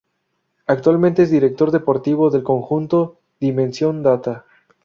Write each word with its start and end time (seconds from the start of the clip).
Actualmente 0.65 1.21
es 1.21 1.29
director 1.29 1.69
deportivo 1.69 2.31
del 2.31 2.41
conjunto 2.41 3.19
Dimension 3.39 4.01
Data. 4.01 4.45